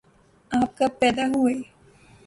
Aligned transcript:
آپ 0.51 0.77
کب 0.77 0.99
پیدا 0.99 1.25
ہوئے 1.35 1.53